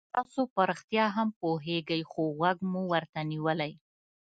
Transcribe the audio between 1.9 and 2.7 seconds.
خو غوږ